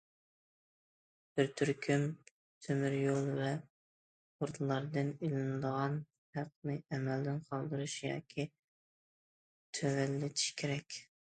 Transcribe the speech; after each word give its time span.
بىر 1.39 1.49
تۈركۈم 1.59 2.05
تۆمۈر 2.67 2.95
يول 2.99 3.29
ۋە 3.41 3.51
پورتلاردىن 4.39 5.13
ئېلىنىدىغان 5.13 6.01
ھەقنى 6.39 6.79
ئەمەلدىن 6.91 7.39
قالدۇرۇش 7.53 8.01
ياكى 8.09 8.49
تۆۋەنلىتىش 9.79 10.51
كېرەك. 10.63 11.03